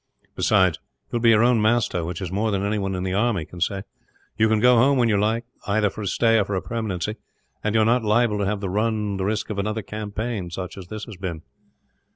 [0.35, 0.79] "Besides,
[1.11, 3.61] you will be your own master, which is more than anyone in the army can
[3.61, 3.83] say.
[4.35, 7.17] You can go home when you like, either for a stay or for a permanency;
[7.63, 10.75] and you are not liable to have to run the risk of another campaign such
[10.75, 11.43] as this has been."